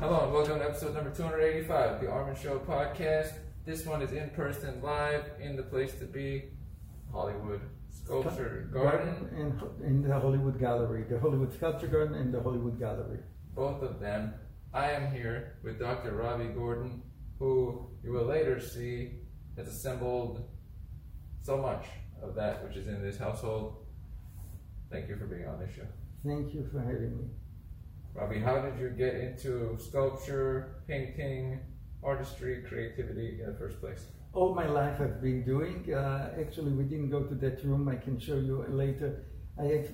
[0.00, 3.34] Hello and welcome to episode number 285 of the Armen Show podcast.
[3.66, 6.44] This one is in person, live, in the place to be,
[7.12, 9.28] Hollywood Sculpture Garden.
[9.36, 13.18] and in the Hollywood Gallery, the Hollywood Sculpture Garden and the Hollywood Gallery.
[13.54, 14.32] Both of them.
[14.72, 16.12] I am here with Dr.
[16.12, 17.02] Robby Gordon,
[17.38, 19.20] who you will later see
[19.58, 20.48] has assembled
[21.42, 21.84] so much
[22.22, 23.84] of that which is in this household.
[24.90, 25.86] Thank you for being on this show.
[26.24, 27.24] Thank you for having me.
[28.20, 31.58] Robby, how did you get into sculpture, painting,
[32.02, 34.04] artistry, creativity in the first place?
[34.34, 35.92] All my life I've been doing.
[35.92, 37.88] Uh, actually, we didn't go to that room.
[37.88, 39.24] I can show you later.
[39.58, 39.88] I have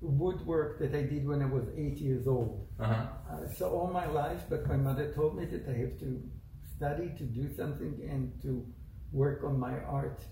[0.00, 2.66] woodwork that I did when I was eight years old.
[2.80, 3.06] Uh-huh.
[3.30, 6.22] Uh, so all my life, but my mother told me that I have to
[6.74, 8.66] study to do something and to
[9.12, 10.22] work on my art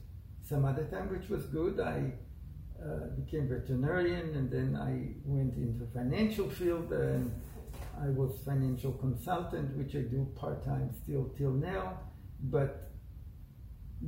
[0.48, 1.79] some other time, which was good.
[1.80, 2.12] I
[2.83, 7.30] uh, became veterinarian and then I went into financial field and
[8.01, 12.01] I was financial consultant, which I do part time still till now.
[12.45, 12.90] But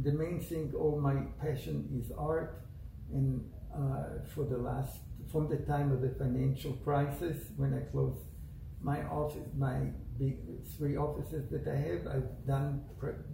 [0.03, 2.63] the main thing, all my passion is art,
[3.13, 8.21] and uh, for the last from the time of the financial crisis when I closed
[8.83, 9.77] my office, my
[10.19, 10.39] big
[10.77, 12.85] three offices that I have, I've done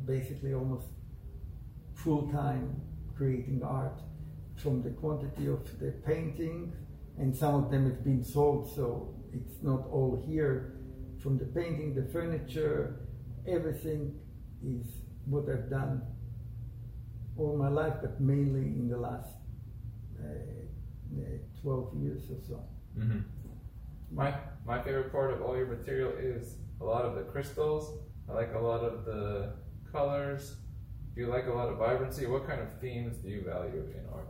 [0.05, 0.87] basically almost
[1.95, 2.81] full time
[3.17, 4.01] creating art
[4.63, 6.73] from the quantity of the painting,
[7.19, 10.75] and some of them have been sold, so it's not all here.
[11.23, 13.09] From the painting, the furniture,
[13.47, 14.15] everything
[14.65, 14.87] is
[15.25, 16.03] what I've done
[17.37, 19.31] all my life, but mainly in the last
[20.21, 22.65] uh, uh, 12 years or so.
[22.99, 23.21] Mm-hmm.
[24.11, 24.35] My
[24.67, 27.99] my favorite part of all your material is a lot of the crystals.
[28.29, 29.55] I like a lot of the
[29.93, 30.57] colors.
[31.15, 32.27] Do you like a lot of vibrancy?
[32.27, 34.29] What kind of themes do you value in art?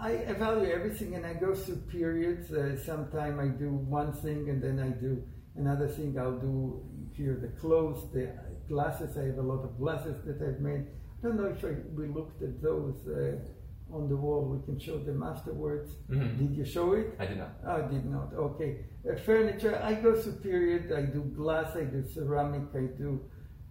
[0.00, 2.50] I evaluate everything and I go through periods.
[2.52, 5.22] Uh, Sometime I do one thing and then I do
[5.56, 6.18] another thing.
[6.18, 6.82] I'll do
[7.14, 8.32] here the clothes, the
[8.68, 9.16] glasses.
[9.18, 10.86] I have a lot of glasses that I've made.
[11.18, 14.42] I don't know if I, we looked at those uh, on the wall.
[14.44, 15.90] We can show them afterwards.
[16.08, 16.38] Mhm.
[16.38, 17.14] Did you show it?
[17.18, 17.52] I did not.
[17.66, 18.32] I did not.
[18.32, 18.86] Okay.
[19.06, 20.92] Uh, furniture, I go through period.
[20.92, 23.20] I do glass, I do ceramic, I do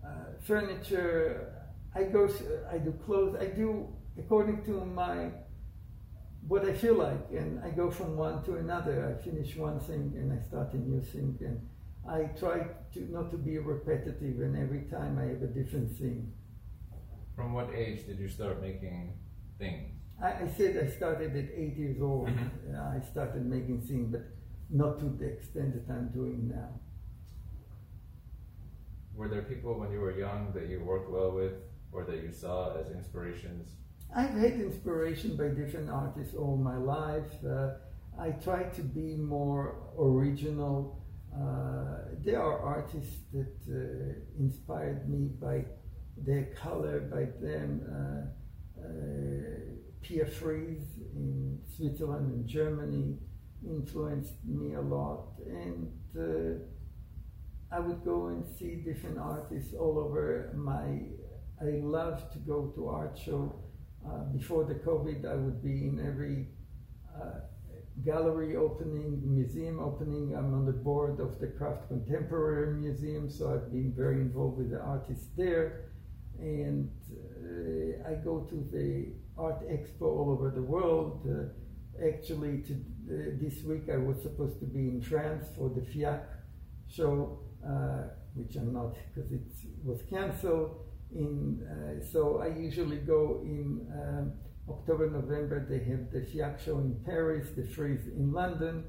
[0.06, 0.09] uh,
[0.44, 1.56] furniture.
[1.96, 2.30] I go,
[2.72, 3.36] I do clothes.
[3.42, 3.88] I do
[4.18, 5.31] according to my
[6.50, 8.96] what I feel like, and I go from one to another.
[9.16, 11.58] I finish one thing and I start a new thing, and
[12.10, 12.58] I try
[12.94, 14.36] to not to be repetitive.
[14.46, 16.34] And every time I have a different thing.
[17.36, 19.14] From what age did you start making
[19.60, 19.94] things?
[20.22, 22.28] I, I said I started at eight years old.
[22.28, 22.50] Mhm.
[22.74, 24.26] Uh, I started making things, but
[24.81, 26.72] not to the extent that I'm doing now.
[29.16, 31.54] Were there people when you were young that you worked well with
[31.92, 33.76] or that you saw as inspirations?
[34.16, 37.31] I've had inspiration by different artists all my life.
[37.46, 37.74] Uh,
[38.20, 41.06] I try to be more original.
[41.34, 45.64] Uh, there are artists that uh, inspired me by
[46.18, 47.81] their color, by them.
[47.88, 49.69] Uh, uh,
[50.02, 50.81] Pierre Fries
[51.16, 53.18] in Switzerland and Germany
[53.64, 55.28] influenced me a lot.
[55.46, 61.02] And uh, I would go and see different artists all over my.
[61.62, 63.53] I love to go to art show.
[64.06, 66.48] Uh, before the COVID, I would be in every
[67.16, 67.42] uh,
[68.06, 70.36] gallery opening, museum opening.
[70.36, 74.72] I'm on the board of the Craft Contemporary Museum, so I've been very involved with
[74.72, 75.92] the artists there.
[76.40, 81.28] And uh, I go to the art expo all over the world.
[81.28, 85.81] Uh, actually, to, uh, this week I was supposed to be in France for the
[85.81, 86.22] FIAC
[86.88, 87.40] show,
[88.34, 89.42] which I'm not because it
[89.84, 90.89] was cancelled.
[91.12, 94.34] In uh, so I usually go in um,
[94.70, 95.66] October, November.
[95.68, 98.84] They have the FIAC show in Paris, the Frieze in London.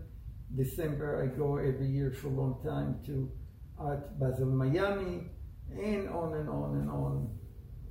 [0.57, 3.31] December I go every year for a long time to
[3.79, 5.29] Art Basel Miami,
[5.71, 7.39] and on and on and on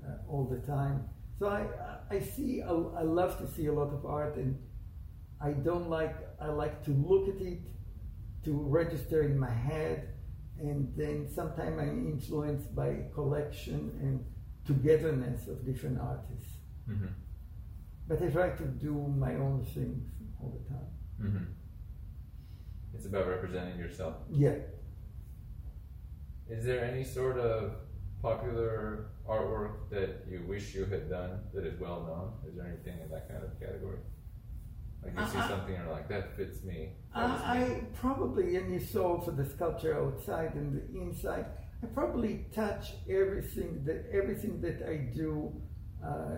[0.06, 1.06] uh, all the time.
[1.40, 1.66] So I
[2.12, 4.58] I see I, I love to see a lot of art, and
[5.42, 7.62] I don't like I like to look at it,
[8.44, 10.10] to register in my head,
[10.62, 14.26] and then sometimes I'm influenced by collection and
[14.66, 16.58] togetherness of different artists.
[16.90, 17.08] Mm-hmm.
[18.08, 20.10] But I try to do my own things
[20.40, 20.92] all the time.
[21.22, 21.44] Mm-hmm.
[22.96, 24.16] It's about representing yourself.
[24.32, 24.56] Yeah.
[26.50, 27.74] Is there any sort of
[28.22, 32.34] popular artwork that you wish you had done that is well known?
[32.50, 34.00] Is there anything in that kind of category?
[35.04, 36.96] Like you see Uh, I- something and you're like, that fits me.
[37.16, 41.02] That was I, me." I probably, and you saw for the sculpture outside and the
[41.02, 41.46] inside,
[41.82, 45.54] I probably touch everything that everything that I do.
[46.06, 46.38] Uh,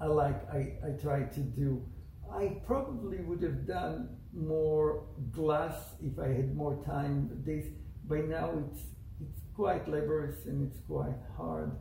[0.00, 0.40] I like.
[0.52, 1.84] I, I try to do.
[2.30, 7.26] I probably would have done more glass if I had more time.
[7.28, 7.66] But this
[8.06, 8.80] by now it's
[9.20, 11.72] it's quite laborious and it's quite hard.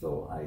[0.00, 0.42] So I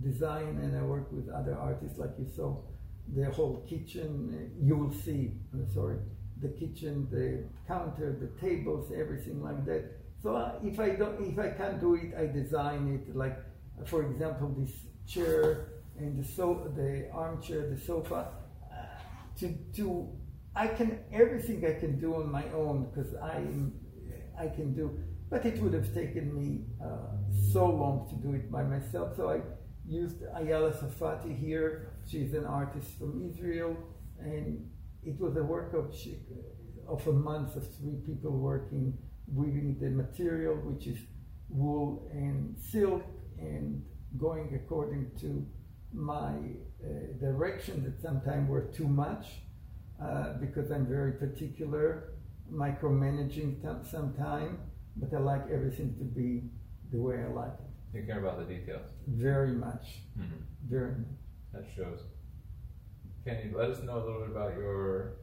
[0.00, 2.62] design and I work with other artists like you saw.
[3.08, 5.98] The whole kitchen, you will see, I'm sorry,
[6.40, 9.84] the kitchen, the counter, the tables, everything like that.
[10.22, 13.14] So uh, if I don't, if I can't do it, I design it.
[13.14, 13.38] Like,
[13.86, 14.72] for example, this
[15.06, 15.68] chair
[15.98, 18.28] and the so the armchair, the sofa.
[18.72, 18.84] Uh,
[19.40, 20.08] to to
[20.54, 23.42] I can everything I can do on my own because I
[24.38, 24.98] I can do,
[25.30, 27.16] but it would have taken me uh,
[27.52, 29.16] so long to do it by myself.
[29.16, 29.40] So I
[29.86, 31.91] used Ayala Safati here.
[32.06, 33.76] She's an artist from Israel,
[34.18, 34.68] and
[35.02, 35.94] it was a work of
[36.88, 38.98] of a month of three people working,
[39.32, 40.98] weaving the material, which is
[41.48, 43.02] wool and silk,
[43.38, 43.84] and
[44.18, 45.46] going according to
[45.92, 46.34] my
[46.84, 49.26] uh, direction that sometimes were too much
[50.02, 52.14] uh, because I'm very particular,
[52.52, 54.58] micromanaging t- sometimes,
[54.96, 56.50] but I like everything to be
[56.90, 57.98] the way I like it.
[57.98, 58.88] You care about the details.
[59.06, 60.00] Very much.
[60.18, 60.36] Mm-hmm.
[60.68, 61.21] Very much.
[61.52, 62.00] That shows.
[63.24, 65.18] Can you let us know a little bit about your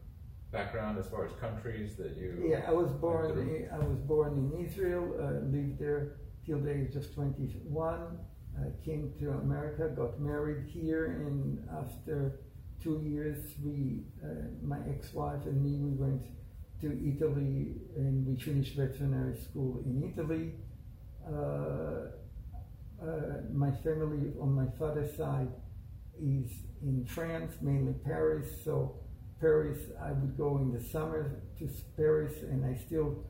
[0.51, 2.49] background as far as countries that you?
[2.49, 3.31] Yeah, I was born.
[3.37, 5.15] In, I was born in Israel.
[5.19, 8.17] Uh, lived there till the age of 21.
[8.57, 12.39] Uh, came to America, got married here, and after
[12.81, 14.27] two years, we, uh,
[14.61, 16.21] my ex-wife and me, we went
[16.81, 20.53] to Italy and we finished veterinary school in Italy.
[21.27, 22.11] Uh,
[23.01, 25.49] uh, my family on my father's side
[26.21, 26.51] is
[26.81, 28.47] in France, mainly Paris.
[28.63, 28.95] So
[29.39, 33.23] Paris, I would go in the summer to Paris, and I still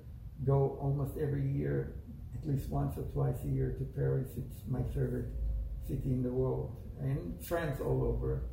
[0.46, 1.96] go almost every year,
[2.36, 4.30] at least once or twice a year to Paris.
[4.38, 5.28] It's my favorite
[5.88, 8.50] city in the world, and France all over.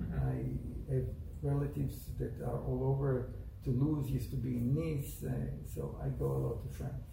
[0.00, 0.92] Mm-hmm.
[0.92, 1.04] I have
[1.42, 3.34] relatives that are all over.
[3.64, 5.32] Toulouse used to be in Nice, uh,
[5.74, 7.04] so I go a lot to France.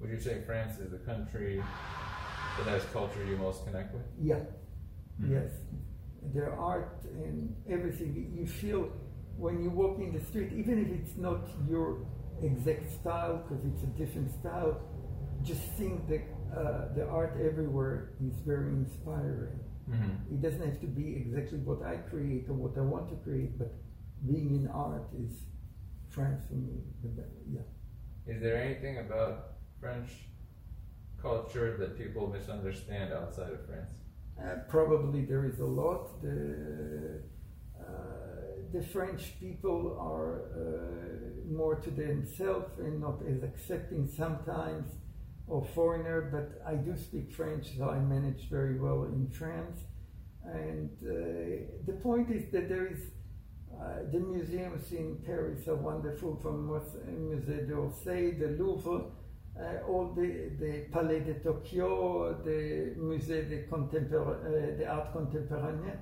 [0.00, 1.56] Would you say France is the country
[2.58, 4.04] that has culture you most connect with?
[4.20, 4.40] Yeah.
[5.20, 5.32] Mm-hmm.
[5.34, 5.50] Yes.
[6.34, 8.32] Their art and everything.
[8.36, 8.90] You feel
[9.36, 12.06] when you walk in the street, even if it's not your
[12.42, 14.80] exact style, because it's a different style,
[15.42, 16.18] just seeing the,
[16.58, 19.58] uh, the art everywhere is very inspiring.
[19.90, 20.34] Mm-hmm.
[20.34, 23.58] It doesn't have to be exactly what I create or what I want to create,
[23.58, 23.74] but
[24.26, 25.32] being in art is
[26.08, 26.80] France for me.
[27.52, 27.60] Yeah.
[28.26, 30.10] Is there anything about French
[31.20, 33.96] culture that people misunderstand outside of France?
[34.38, 36.20] Uh, probably there is a lot.
[36.22, 37.20] The,
[37.78, 37.84] uh,
[38.72, 44.90] the French people are uh, more to themselves and not as accepting sometimes
[45.48, 49.80] of foreigner, but I do speak French, so I manage very well in France.
[50.44, 52.98] And uh, the point is that there is
[53.80, 59.06] uh, the museums in Paris are wonderful, from Musée d'Orsay, the Louvre,
[59.60, 65.98] uh, all the, the Palais de Tokyo, the Musée de, Contempor- uh, de Art Contemporain.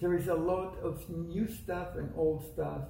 [0.00, 2.82] There is a lot of new stuff and old stuff,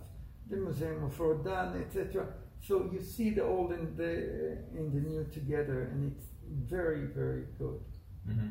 [0.48, 2.26] the Museum of Rodin, etc.
[2.60, 7.46] So you see the old and the and the new together, and it's very very
[7.58, 7.80] good.
[8.28, 8.48] Mm-hmm.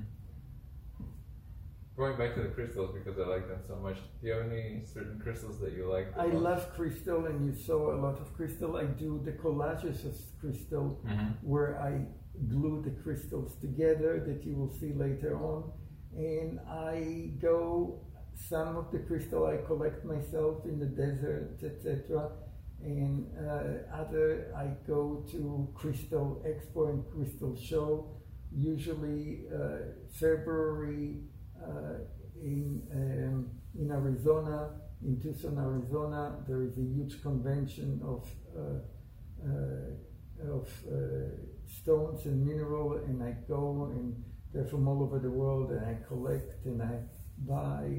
[1.99, 3.97] Going back to the crystals because I like them so much.
[4.21, 6.17] Do you have any certain crystals that you like?
[6.17, 6.43] I most?
[6.43, 8.77] love crystal, and you saw a lot of crystal.
[8.77, 11.31] I do the collages of crystal, mm-hmm.
[11.41, 12.05] where I
[12.47, 15.73] glue the crystals together that you will see later on,
[16.15, 18.05] and I go.
[18.33, 22.29] Some of the crystal I collect myself in the desert, etc
[22.81, 28.07] and uh, other I go to Crystal Expo and Crystal Show,
[28.55, 31.17] usually uh, February
[32.41, 34.71] in um, in Arizona,
[35.03, 36.37] in Tucson, Arizona.
[36.47, 38.79] There is a huge convention of uh,
[39.45, 40.95] uh, of uh,
[41.67, 44.23] stones and mineral, and I go and
[44.53, 46.99] they're from all over the world, and I collect and I
[47.47, 47.89] buy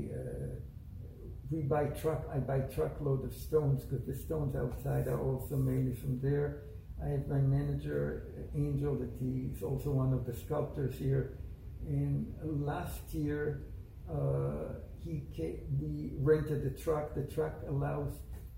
[1.51, 2.29] we buy truck.
[2.33, 6.63] I buy truckload of stones because the stones outside are also mainly from there.
[7.05, 11.39] I have my manager Angel that he's also one of the sculptors here.
[11.87, 13.63] And last year,
[14.11, 17.15] uh, he came, we rented a truck.
[17.15, 18.15] The truck allows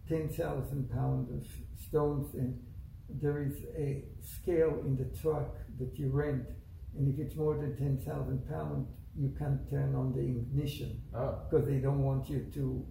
[0.09, 1.47] ten thousand pounds of
[1.87, 2.59] stones, and
[3.09, 6.45] there is a scale in the truck that you rent.
[6.97, 11.65] And if it's more than ten thousand pounds, you can't turn on the ignition because
[11.65, 11.71] oh.
[11.71, 12.87] they don't want you to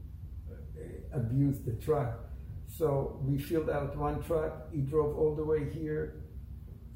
[0.52, 2.20] uh, abuse the truck.
[2.68, 4.72] So we filled out one truck.
[4.72, 6.24] He drove all the way here,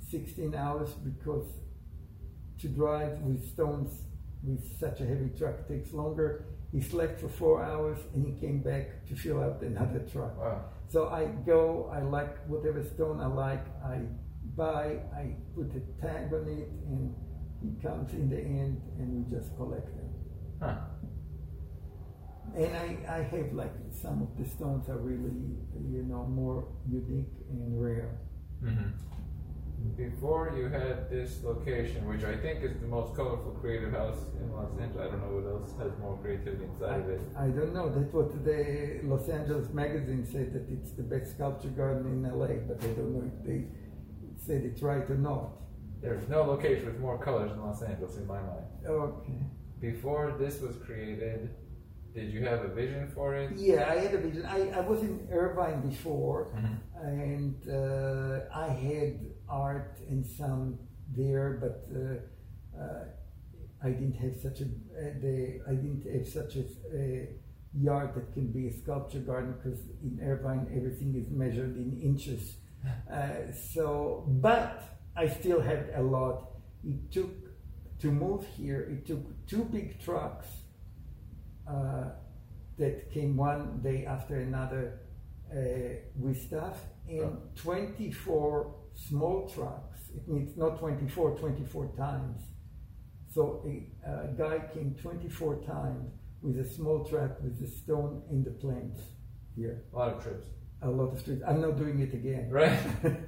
[0.10, 1.48] 16 hours, because
[2.60, 4.04] to drive with stones
[4.44, 6.46] with such a heavy truck takes longer.
[6.72, 10.38] He slept for four hours and he came back to fill out another truck.
[10.38, 10.66] Wow.
[10.88, 14.02] So I go, I like whatever stone I like, I
[14.56, 17.16] buy, I put a tag on it, and
[17.64, 20.10] it comes in the end, and we just collect them.
[20.62, 20.76] Huh.
[22.56, 25.58] And I, I have like some of the stones are really,
[25.92, 28.20] you know, more unique and rare.
[28.62, 28.92] hmm
[29.98, 34.52] Before you had this location, which I think is the most colorful creative house in
[34.52, 35.08] Los Angeles.
[35.08, 37.22] I don't know what else has more creativity inside of it.
[37.38, 37.90] I don't know.
[37.90, 42.56] That's what the Los Angeles magazine said that it's the best sculpture garden in LA,
[42.68, 43.68] but I don't know if they
[44.38, 45.52] said it's right or not.
[46.02, 48.66] There's no location with more colors in Los Angeles in my mind.
[48.86, 49.40] Okay.
[49.80, 51.50] Before this was created,
[52.14, 53.52] did you have a vision for it?
[53.56, 54.46] Yeah, I had a vision.
[54.46, 56.78] I, I was in Irvine before, Mhm.
[57.02, 60.80] and uh, I had art and some
[61.16, 63.06] there, but uh, uh,
[63.84, 67.30] I didn't have such a uh, the I didn't have such a, a
[67.74, 72.58] yard that can be a sculpture garden because in Irvine everything is measured in inches.
[73.12, 76.52] Uh, so, but I still had a lot.
[76.84, 77.32] It took
[78.00, 78.82] to move here.
[78.82, 80.46] It took two big trucks
[81.68, 82.10] uh,
[82.78, 85.00] that came one day after another
[85.52, 85.58] uh,
[86.16, 86.78] with stuff,
[87.10, 90.00] and 24 small trucks.
[90.16, 92.42] It means not 24, 24 times.
[93.34, 98.44] So a, a guy came 24 times with a small truck with a stone in
[98.44, 99.02] the plants
[99.56, 99.84] here.
[99.94, 100.48] A lot of trips,
[100.82, 101.44] A lot of streets.
[101.48, 102.50] I'm not doing it again.
[102.50, 102.80] right?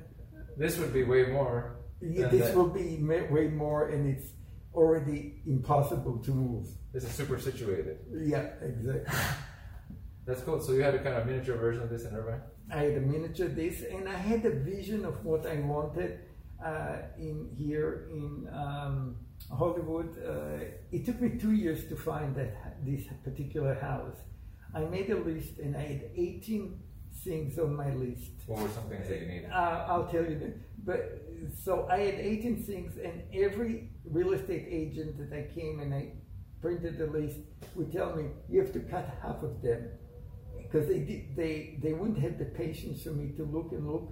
[0.58, 1.78] this would be way more.
[2.02, 2.56] Yeah, this that.
[2.56, 4.28] will be way more, and it's
[4.74, 6.68] already impossible to move.
[6.94, 7.98] This is super situated.
[8.14, 9.02] Yeah, exactly.
[10.28, 10.60] That's cool.
[10.60, 12.42] So you had a kind of miniature version of this in Irvine.
[12.70, 16.20] I had a miniature this, and I had a vision of what I wanted
[16.64, 19.16] uh, in here in um,
[19.50, 20.10] Hollywood.
[20.22, 24.18] Uh, it took me two years to find that this particular house.
[24.76, 26.78] I made a list, and I had 18
[27.24, 28.32] things on my list.
[28.48, 29.50] What were some things that you needed?
[29.50, 30.38] Uh, I'll tell you.
[30.40, 30.86] That.
[30.86, 31.24] But
[31.64, 36.12] so I had 18 things, and every real estate agent that I came and I
[36.62, 37.38] printed the list
[37.76, 39.88] would tell me you have to cut half of them
[40.70, 44.12] because they did, they they wouldn't have the patience for me to look and look.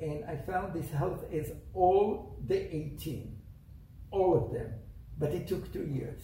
[0.00, 3.36] And I found this house as all the 18,
[4.12, 4.72] all of them,
[5.18, 6.20] but it took two years,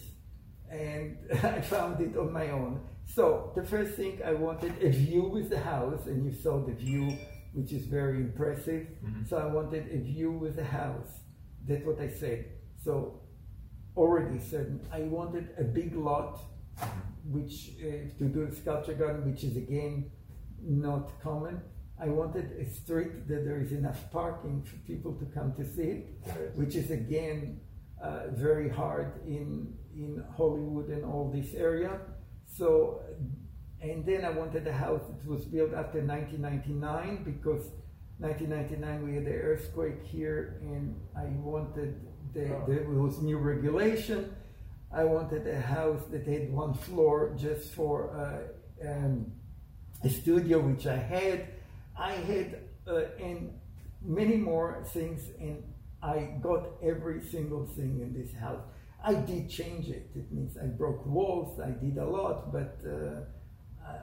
[0.69, 2.79] and I found it on my own.
[3.05, 6.73] So the first thing I wanted a view with the house, and you saw the
[6.73, 7.17] view,
[7.53, 8.87] which is very impressive.
[9.03, 9.27] Mhm.
[9.29, 11.11] So I wanted a view with the house.
[11.67, 12.45] That's what I said.
[12.83, 13.19] So
[13.97, 14.79] already certain.
[14.91, 16.39] I wanted a big lot,
[17.29, 20.11] which uh, to do a sculpture garden, which is again
[20.61, 21.61] not common.
[21.99, 25.81] I wanted a street that there is enough parking for people to come to see
[25.83, 26.05] it
[26.55, 27.59] which is again
[28.03, 32.01] uh, very hard in in Hollywood and all this area.
[32.45, 33.01] So,
[33.81, 37.71] and then I wanted a house that was built after 1999 because
[38.19, 41.95] 1999 we had the earthquake here, and I wanted
[42.33, 42.63] the, Oh.
[42.67, 44.35] there was new regulation.
[44.95, 49.29] I wanted a house that had one floor just for uh, um,
[50.01, 51.47] a studio, which I had.
[51.97, 53.59] I had uh, and
[54.01, 55.61] many more things, and
[56.01, 58.61] I got every single thing in this house.
[59.03, 60.11] I did change it.
[60.15, 61.59] It means I broke walls.
[61.59, 62.89] I did a lot, but uh,
[63.85, 63.99] uh,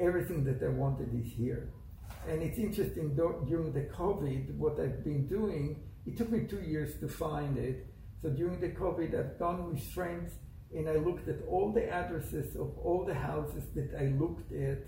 [0.00, 1.70] everything that I wanted is here.
[2.28, 5.80] And it's interesting during the COVID, what I've been doing.
[6.06, 7.86] It took me two years to find it.
[8.22, 10.32] So during the COVID, I've gone with friends
[10.74, 14.78] and I looked at all the addresses of all the houses that I looked at,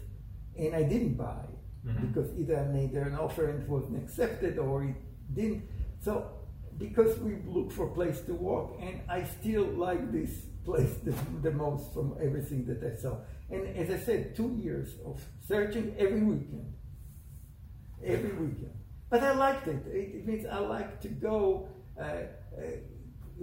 [0.56, 1.44] and I didn't buy
[1.84, 2.00] Mhm.
[2.06, 4.94] because either I made an offer and it wasn't accepted or it
[5.34, 5.62] didn't.
[5.98, 6.30] So
[6.78, 11.12] because we look for a place to walk, and I still like this place the,
[11.42, 13.16] the most from everything that I saw.
[13.50, 16.72] And as I said, two years of searching every weekend,
[18.04, 18.74] every weekend.
[19.10, 19.84] But I liked it.
[19.88, 21.68] It, it means I like to go.
[21.98, 22.60] Uh, uh,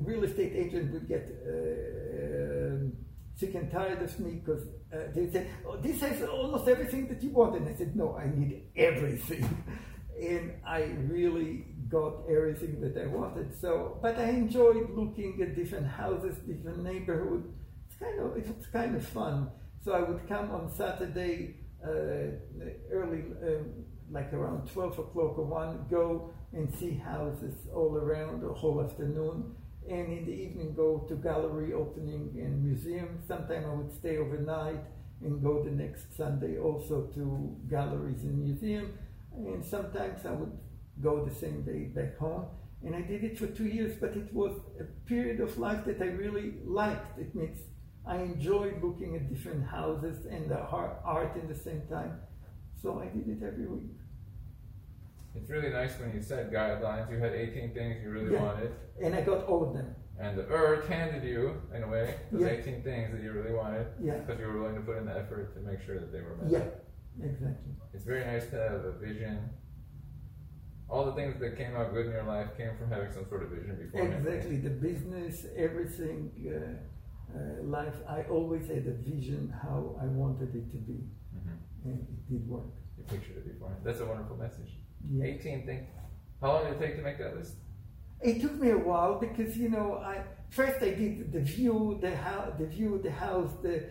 [0.02, 2.94] real estate agent would get uh, um,
[3.36, 4.64] sick and tired of me because
[4.94, 8.18] uh, they said, "Oh, this has almost everything that you want," and I said, "No,
[8.18, 9.48] I need everything."
[10.22, 13.60] and I really got everything that I wanted.
[13.60, 17.48] So, but I enjoyed looking at different houses, different neighborhoods.
[17.88, 19.50] It's kind of it's kind of fun.
[19.84, 22.36] So I would come on Saturday uh,
[22.92, 28.54] early, um, like around twelve o'clock or one, go and see houses all around the
[28.54, 29.56] whole afternoon.
[29.90, 33.20] And in the evening, go to gallery opening and museum.
[33.28, 34.84] Sometimes I would stay overnight
[35.22, 38.94] and go the next Sunday also to galleries and museum.
[39.36, 40.56] And sometimes I would
[41.02, 42.46] go the same day back home.
[42.86, 46.02] And I did it for two years, but it was a period of life that
[46.02, 47.18] I really liked.
[47.18, 47.58] It means
[48.06, 52.14] I enjoyed looking at different houses and the art in the same time.
[52.82, 53.92] So I did it every week.
[55.36, 57.10] It's really nice when you said guidelines.
[57.12, 58.44] You had 18 things you really Yeah.
[58.44, 58.72] wanted,
[59.02, 59.96] and I got all of them.
[60.22, 62.48] and the earth handed you, in a way, those Yeah.
[62.50, 65.16] 18 things that you really wanted Yeah, because you were willing to put in the
[65.18, 66.52] effort to make sure that they were met.
[66.52, 67.72] yeah, exactly.
[67.94, 69.50] It's very nice to have a vision.
[70.90, 73.44] All the things that came out good in your life came from having some sort
[73.44, 74.02] of vision before.
[74.02, 77.96] Exactly, the business, everything, uh, uh, life.
[78.08, 81.56] I always had a vision how I wanted it to be, hmm
[81.86, 82.66] and it did work.
[82.98, 83.72] You pictured it before.
[83.86, 84.79] That's a wonderful message.
[85.08, 85.26] Yeah.
[85.26, 85.88] 18 thing.
[86.42, 87.56] How long did it take to make that list?
[88.22, 92.16] It took me a while because you know I first I did the view, the
[92.16, 93.86] house, the view, the house, the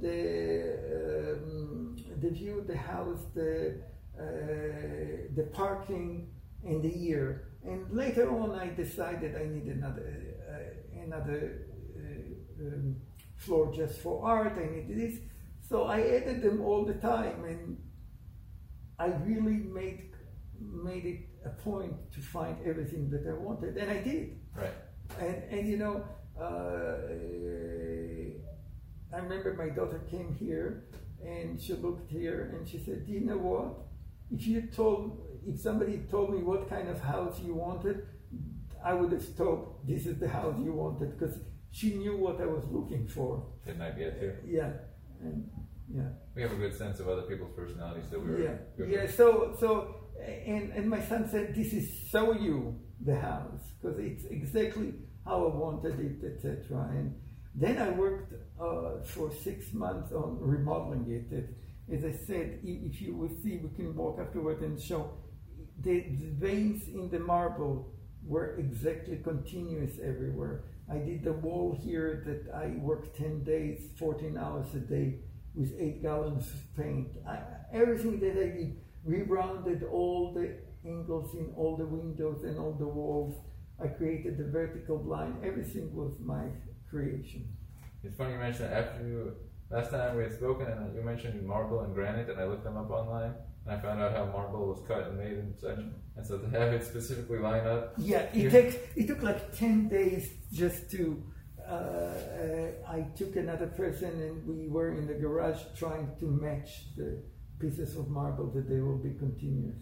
[0.00, 3.80] the um, the view, the house, the
[4.18, 4.22] uh,
[5.34, 6.28] the parking,
[6.64, 7.48] and the year.
[7.64, 10.08] And later on, I decided I need another
[10.50, 12.96] uh, another uh, um,
[13.36, 14.58] floor just for art.
[14.58, 15.20] I needed this,
[15.68, 17.78] so I added them all the time, and
[18.98, 20.10] I really made
[20.60, 24.38] made it a point to find everything that I wanted, and I did.
[24.54, 24.74] Right.
[25.18, 26.04] And and you know,
[26.40, 26.96] uh,
[29.12, 30.84] I remember my daughter came here,
[31.24, 33.76] and she looked here, and she said, "Do you know what?
[34.30, 38.06] If you told, if somebody told me what kind of house you wanted,
[38.84, 41.36] I would have told this is the house you wanted because
[41.72, 43.42] she knew what I was looking for.
[43.66, 44.34] Didn't I get to?
[44.46, 44.70] Yeah,
[45.22, 45.50] and
[45.92, 48.90] yeah." We have a good sense of other people's personalities that we were Yeah, good
[48.90, 49.02] yeah.
[49.02, 49.14] with.
[49.16, 49.96] So, so,
[50.46, 55.46] and and my son said, "This is so you, the house, because it's exactly how
[55.46, 57.14] I wanted it, etc." And
[57.54, 61.32] then I worked uh, for six months on remodeling it.
[61.32, 61.56] it.
[61.92, 65.10] As I said, if you will see, we can walk afterward and show
[65.80, 70.64] the, the veins in the marble were exactly continuous everywhere.
[70.90, 75.20] I did the wall here that I worked 10 days, 14 hours a day
[75.54, 77.08] with eight gallons of paint.
[77.26, 77.38] I,
[77.72, 80.56] everything that I did, rerounded all the
[80.88, 83.34] angles in all the windows and all the walls.
[83.82, 85.36] I created the vertical blind.
[85.44, 86.44] Everything was my
[86.88, 87.48] creation.
[88.02, 89.32] It's funny you mentioned that after you
[89.70, 92.76] last time we had spoken and you mentioned marble and granite and I looked them
[92.76, 93.34] up online
[93.66, 95.78] and I found out how marble was cut and made and such.
[96.16, 99.52] And so to have it specifically line up, Yeah, it You- takes it took like
[99.52, 101.22] ten days just to.
[101.58, 106.96] Uh, uh, I took another person and we were in the garage trying to match
[106.96, 107.22] the
[107.60, 109.76] pieces of marble that they will be continuous.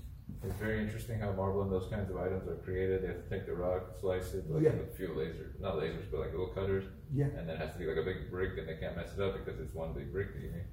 [0.45, 3.03] it's very interesting how marble and those kinds of items are created.
[3.03, 4.73] They have to take the rock, slice it, like Yeah.
[4.77, 7.73] with a few lasers, not lasers, but like little cutters, Yeah, and then it has
[7.73, 9.95] to be like a big brick and they can't mess it up because it's one
[9.95, 10.69] big brick that you need.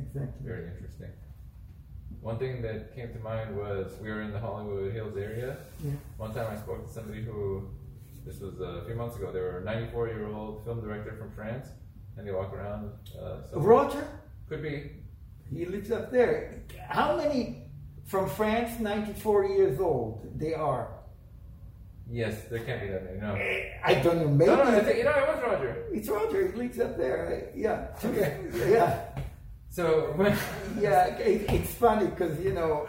[0.00, 0.44] exactly.
[0.44, 1.10] Very interesting.
[2.20, 5.58] One thing that came to mind was we were in the Hollywood Hills area.
[5.82, 5.92] Yeah.
[6.18, 7.70] One time I spoke to somebody who,
[8.26, 11.30] this was a few months ago, they were a 94 year old film director from
[11.32, 11.68] France,
[12.16, 12.90] and they walk around.
[13.18, 14.06] Uh, Roger,
[14.48, 15.01] Could be.
[15.54, 16.62] He lives up there.
[16.88, 17.64] How many
[18.06, 20.38] from France, ninety-four years old?
[20.38, 20.88] They are.
[22.10, 23.18] Yes, there can't be that many.
[23.20, 23.34] No.
[23.34, 24.28] Eh, I don't know.
[24.28, 25.86] Maybe No, no, I think, you know, it was Roger.
[25.92, 26.50] it's Roger.
[26.50, 27.50] He lives up there.
[27.56, 27.86] Yeah.
[28.04, 28.38] Okay.
[28.68, 29.00] Yeah.
[29.70, 30.36] So, when,
[30.80, 32.86] Yeah, it, it's funny because you know,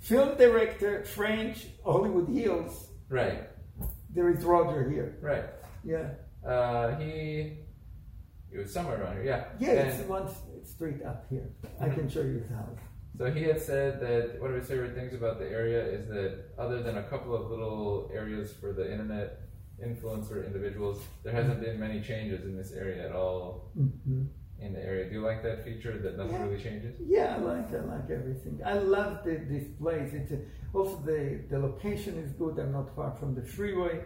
[0.00, 2.88] film director, French, Hollywood Hills.
[3.08, 3.44] right,
[4.12, 5.18] There is Roger here.
[5.22, 5.44] right.
[5.84, 6.08] Yeah,
[6.44, 7.58] Uh, he,
[8.50, 9.44] he was somewhere around here, yeah.
[9.58, 10.28] yeah, And- it's one
[10.64, 11.48] street up here.
[11.80, 12.78] I can show you the house.
[13.18, 16.50] So he had said that one of his favorite things about the area is that
[16.58, 19.40] other than a couple of little areas for the internet
[19.82, 24.24] influencer individuals, there hasn't been many changes in this area at all hmm
[24.58, 25.06] in the area.
[25.06, 26.44] Do you like that feature that nothing Yeah.
[26.46, 26.96] really changes?
[26.98, 28.58] Yeah, I like I like everything.
[28.64, 30.14] I love the, this place.
[30.14, 30.38] It's a,
[30.72, 32.58] also the the location is good.
[32.58, 34.00] I'm not far from the freeway,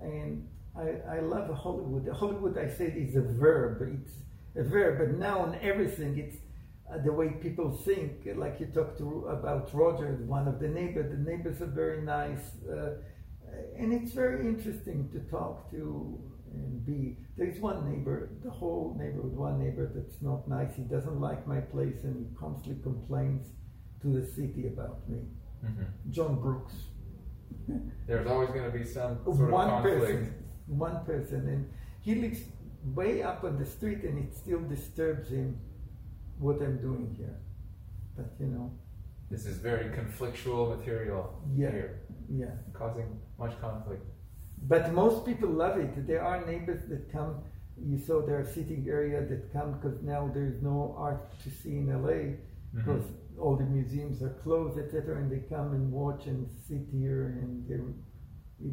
[0.00, 2.08] and I I love Hollywood.
[2.08, 3.82] Hollywood, I said, is a verb.
[3.82, 4.12] It's
[4.56, 6.36] a verb, but now on everything, it's
[6.92, 8.12] uh, the way people think.
[8.36, 11.10] Like you talked to about Roger, one of the neighbors.
[11.10, 12.94] The neighbors are very nice, uh,
[13.78, 16.18] and it's very interesting to talk to
[16.54, 17.16] and be.
[17.36, 20.74] There's one neighbor, the whole neighborhood, one neighbor that's not nice.
[20.76, 23.48] He doesn't like my place, and he constantly complains
[24.02, 25.20] to the city about me.
[25.62, 26.74] hmm John Brooks,
[28.06, 30.00] There's always going to be some sort of one conflict.
[30.00, 30.34] person,
[30.78, 32.40] one person, and he lives
[32.94, 35.58] way up on the street, and it still disturbs him
[36.38, 37.36] what I'm doing here.
[38.16, 38.72] But you know,
[39.30, 41.70] This is very conflictual material Yeah.
[41.70, 42.54] here, yeah.
[42.74, 43.08] causing
[43.38, 44.04] much conflict.
[44.68, 46.06] But most people love it.
[46.06, 47.32] There are neighbors that come.
[47.92, 51.78] You saw their sitting area that come because now there is no art to see
[51.78, 52.36] in LA
[52.74, 53.40] because mm-hmm.
[53.40, 55.16] all the museums are closed, etc.
[55.20, 57.80] And they come and watch and sit here, and they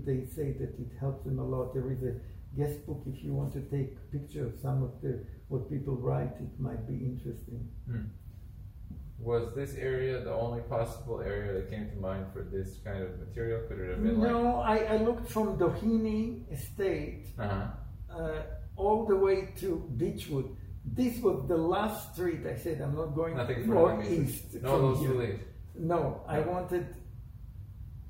[0.05, 1.73] they say that it helps them a lot.
[1.73, 2.15] There is a
[2.57, 5.95] guest book if you want to take a picture of some of the what people
[5.95, 6.33] write.
[6.39, 7.67] It might be interesting.
[7.89, 8.07] Hmm.
[9.19, 13.19] was this area the only possible area that came to mind for this kind of
[13.19, 13.61] material?
[13.67, 14.31] Could it have been like?
[14.31, 18.17] No, I, I looked from Doheny Estate Uh-huh.
[18.17, 18.41] uh,
[18.77, 20.55] all the way to Beechwood.
[20.85, 22.45] This was the last street.
[22.47, 23.63] I said I'm not going Nothing
[24.23, 24.55] east.
[24.63, 25.39] No, here.
[25.75, 26.85] No, I wanted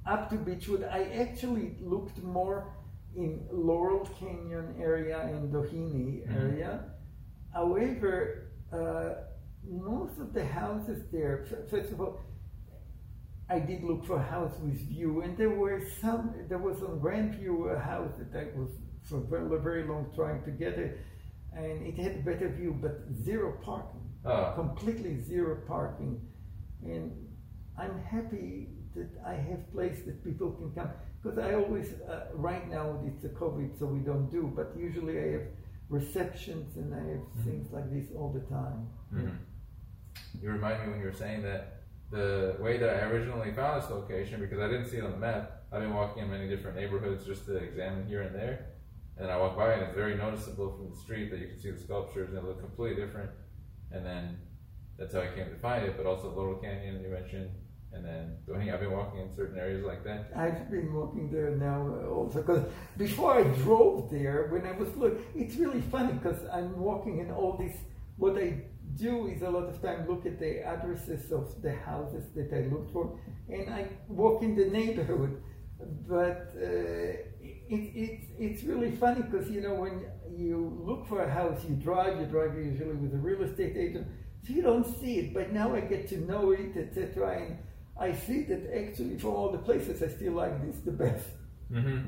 [0.05, 0.83] up to Beechwood.
[0.83, 2.73] I actually looked more
[3.15, 6.35] in Laurel Canyon area and Doheny Mhm.
[6.35, 6.91] area.
[7.53, 9.13] However, uh,
[9.67, 12.19] most of the houses there, first of all,
[13.49, 16.35] I did look for a house with view, and there were some.
[16.47, 18.69] There was on Grandview a house that I was
[19.01, 20.99] for a very, very long trying to get it,
[21.51, 26.19] and it had a better view, but zero parking Oh, completely zero parking
[26.83, 27.12] and
[27.77, 30.89] i'm happy that i have place that people can come
[31.21, 35.19] because i always uh, right now it's a covid so we don't do but usually
[35.19, 35.47] i have
[35.89, 37.43] receptions and i have Mhm.
[37.45, 39.38] things like this all the time mhm.
[40.41, 41.62] You remind me when you were saying that
[42.12, 45.17] the way that I originally found this location, because I didn't see it on the
[45.17, 48.56] map, I've been walking in many different neighborhoods just to examine here and there.
[49.17, 51.71] And I walk by and it's very noticeable from the street that you can see
[51.71, 53.32] the sculptures and they look completely different.
[53.91, 54.38] And then
[54.97, 57.49] that's how I came to find it, but also Laurel Canyon you mentioned.
[57.91, 60.32] And then Doheny, I've been walking in certain areas like that.
[60.36, 62.65] I've been walking there now also because
[62.97, 67.32] before I drove there, when I was look, it's really funny because I'm walking in
[67.32, 67.75] all this.
[68.17, 68.62] What I
[68.95, 72.67] do is a lot of time look at the addresses of the houses that I
[72.71, 73.17] look for,
[73.49, 75.41] and I walk in the neighborhood.
[76.08, 81.30] But uh, it, it, it's really funny because you know when you look for a
[81.30, 84.08] house, you drive, you drive usually with a real estate agent,
[84.45, 85.34] so you don't see it.
[85.34, 87.58] But now I get to know it, etc.
[87.99, 91.27] I see that actually from all the places, I still like this the best.
[91.71, 92.07] Mm-hmm.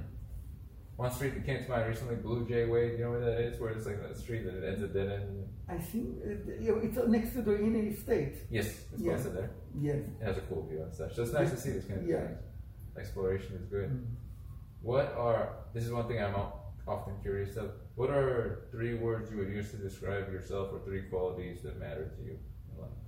[0.96, 2.90] One street that came to mind recently, Blue Jay Way.
[2.92, 3.60] Do you know where that is?
[3.60, 5.48] Where it's like a street that it ends at dead end.
[5.68, 6.30] I think uh,
[6.62, 8.36] you know, it's next to the inner estate.
[8.50, 9.14] Yes, it's Yeah.
[9.14, 9.52] close to there.
[9.80, 9.98] Yes.
[10.22, 11.16] It has a cool view and such.
[11.16, 12.28] So it's nice to see this kind of Yeah.
[12.28, 12.40] things.
[12.98, 13.90] Exploration is good.
[13.90, 14.06] Mm.
[14.82, 16.36] What are this is one thing I'm
[16.88, 17.72] often curious of.
[17.96, 22.06] What are three words you would use to describe yourself, or three qualities that matter
[22.16, 22.38] to you
[22.70, 23.00] in life?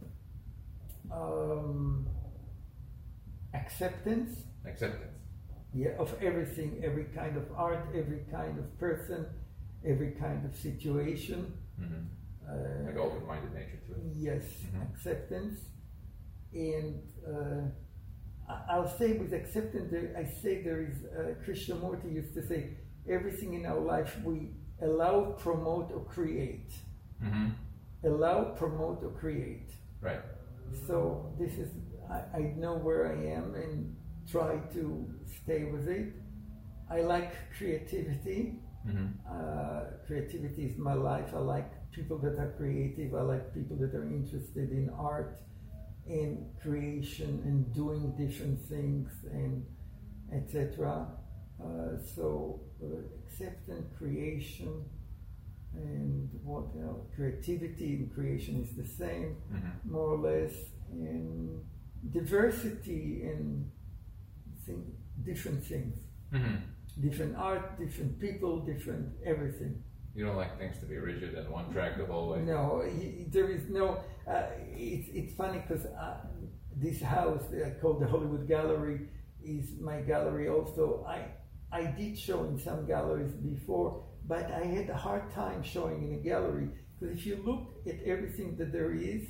[1.11, 2.07] Um,
[3.53, 4.31] acceptance,
[4.65, 5.17] Acceptance.
[5.73, 9.25] yeah, of everything, every kind of art, every kind of person,
[9.85, 11.53] every kind of situation.
[11.79, 12.03] Mm-hmm.
[12.49, 14.01] Uh, Like open-minded nature to it.
[14.15, 14.81] Yes, Mhm.
[14.91, 15.59] acceptance,
[16.53, 17.61] and uh,
[18.69, 23.53] I'll say with acceptance, there, I say there is uh, Krishnamurti used to say, everything
[23.53, 24.37] in our life we
[24.81, 26.71] allow, promote, or create.
[27.23, 27.49] Mm-hmm.
[28.05, 29.69] Allow, promote, or create.
[30.01, 30.21] Right.
[30.87, 31.69] So this is
[32.09, 33.95] I, I know where I am and
[34.29, 35.05] try to
[35.43, 36.13] stay with it.
[36.89, 38.59] I like creativity.
[38.87, 39.07] Mm-hmm.
[39.29, 41.33] Uh, creativity is my life.
[41.33, 43.15] I like people that are creative.
[43.15, 45.41] I like people that are interested in art
[46.07, 49.65] and creation and doing different things and
[50.33, 51.07] etc.
[51.63, 52.87] Uh, so uh,
[53.25, 54.83] acceptance, creation,
[55.75, 57.07] and what else?
[57.15, 59.91] Creativity and creation is the same Mm-hmm.
[59.91, 60.53] more or less,
[60.91, 61.61] and
[62.11, 63.69] diversity in
[64.65, 64.91] thing,
[65.23, 65.97] different things,
[66.33, 66.55] Mm-hmm.
[67.01, 69.83] different art, different people, different everything.
[70.15, 72.39] You don't like things to be rigid and one track the whole way.
[72.41, 73.99] No, y- there is no.
[74.27, 74.43] Uh,
[74.75, 76.17] it's it's funny because uh,
[76.75, 79.01] this house that I call the Hollywood Gallery
[79.43, 80.49] is my gallery.
[80.49, 81.19] Also, I
[81.71, 86.13] I did show in some galleries before, but I had a hard time showing in
[86.19, 89.21] a gallery because if you look at everything that there is,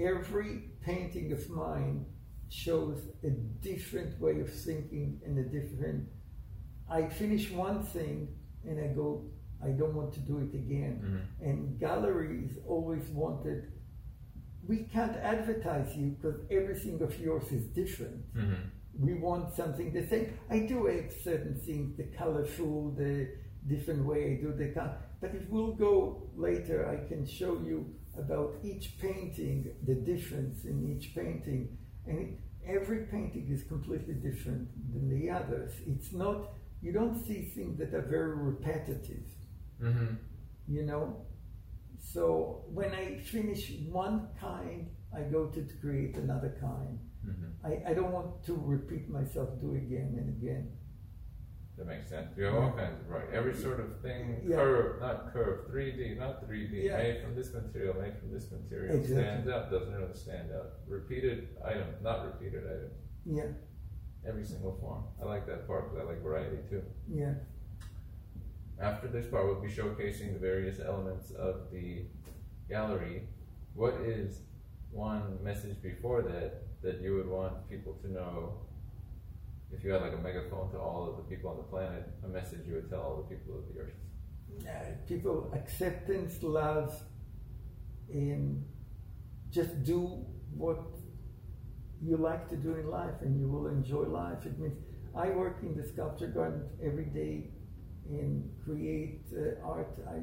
[0.00, 2.06] every painting of mine
[2.48, 6.08] shows a different way of thinking and a different.
[6.90, 8.28] I finish one thing
[8.64, 9.24] and I go,
[9.62, 11.48] I don't want to do it again Mm-hmm.
[11.48, 13.72] and galleries always wanted
[14.66, 18.62] we can't advertise you because everything of yours is different Mm-hmm.
[19.06, 23.28] we want something the same i do have certain things the colorful the
[23.68, 27.86] different way i do the color but if we'll go later i can show you
[28.18, 34.68] about each painting the difference in each painting and it, every painting is completely different
[34.92, 39.24] than the others it's not you don't see things that are very repetitive
[39.82, 40.14] Mm-hmm.
[40.68, 41.16] you know.
[41.98, 46.98] So when I finish one kind, I go to create another kind.
[47.26, 47.66] Mm-hmm.
[47.66, 50.72] I, I don't want to repeat myself, do again and again.
[51.80, 52.36] That makes sense.
[52.36, 53.24] You have all kinds of right.
[53.32, 54.56] Every sort of thing, Yeah.
[54.56, 56.98] curve, not curve, 3D, not 3D, Yeah.
[56.98, 59.16] made from this material, made from this material, Exactly.
[59.24, 60.72] stands out, doesn't really stand out.
[60.86, 62.90] Repeated item, not repeated item.
[63.24, 63.52] Yeah,
[64.26, 65.04] Every single form.
[65.22, 66.82] I like that part because I like variety too.
[67.08, 67.32] yeah.
[68.78, 72.04] After this part, we'll be showcasing the various elements of the
[72.68, 73.26] gallery.
[73.72, 74.42] What is
[74.90, 78.66] one message before that that you would want people to know?
[79.72, 82.28] If you had like a megaphone to all of the people on the planet, a
[82.28, 83.94] message you would tell all the people of the earth.
[84.68, 86.92] Uh, people acceptance, love,
[88.12, 88.64] and
[89.50, 90.80] just do what
[92.02, 94.44] you like to do in life, and you will enjoy life.
[94.44, 94.78] It means
[95.14, 97.50] I work in the sculpture garden every day
[98.08, 99.98] and create uh, art.
[100.08, 100.20] I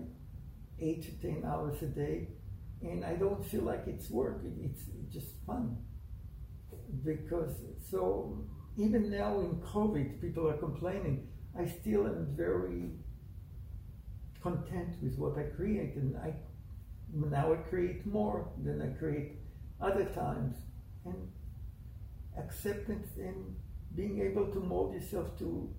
[0.79, 2.27] eight to ten hours a day,
[2.81, 4.41] and I don't feel like it's work.
[4.63, 5.77] It's just fun
[7.03, 7.53] because
[7.89, 8.45] so
[8.77, 11.27] even now in COVID, people are complaining.
[11.59, 12.91] I still am very
[14.41, 16.33] content with what I create, and I
[17.11, 19.39] now I create more than I create
[19.81, 20.55] other times,
[21.05, 21.31] and
[22.37, 23.55] acceptance and
[23.95, 25.73] being able to mold yourself to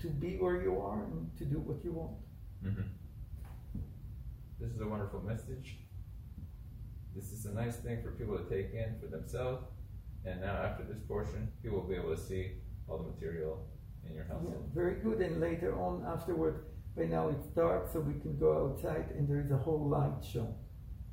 [0.00, 2.16] to be where you are and to do what you want.
[2.64, 2.88] Mm-hmm.
[4.60, 5.78] This is a wonderful message.
[7.14, 9.64] This is a nice thing for people to take in for themselves.
[10.24, 12.52] And now, after this portion, you will be able to see
[12.88, 13.66] all the material
[14.06, 14.42] in your house.
[14.46, 15.20] Yeah, very good.
[15.20, 19.40] And later on, afterward, by now it's dark, so we can go outside, and there
[19.40, 20.54] is a whole light show.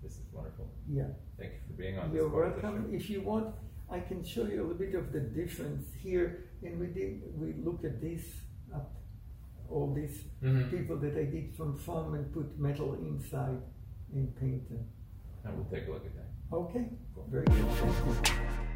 [0.03, 0.69] This is wonderful.
[0.89, 1.07] Yeah.
[1.39, 2.13] Thank you for being on.
[2.13, 2.89] You're welcome.
[2.93, 3.55] If you want,
[3.89, 6.45] I can show you a little bit of the difference here.
[6.63, 8.23] And we did we look at this
[8.73, 8.91] up,
[9.69, 10.69] all these Mhm.
[10.71, 13.61] people that I did from foam and put metal inside
[14.13, 14.85] and paint them.
[15.43, 16.29] And we'll take a look at that.
[16.51, 17.27] Okay, Cool.
[17.29, 17.65] very good.
[17.67, 18.66] Thank you.